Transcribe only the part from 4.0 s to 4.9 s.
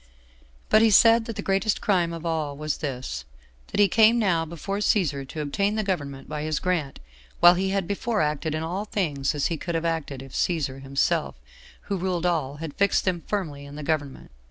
now before